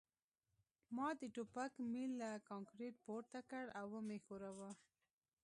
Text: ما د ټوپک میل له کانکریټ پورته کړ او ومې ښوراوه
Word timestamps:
ما 0.95 1.07
د 1.21 1.21
ټوپک 1.35 1.71
میل 1.91 2.11
له 2.21 2.29
کانکریټ 2.49 2.93
پورته 3.05 3.39
کړ 3.49 3.65
او 3.79 3.85
ومې 3.93 4.17
ښوراوه 4.25 4.71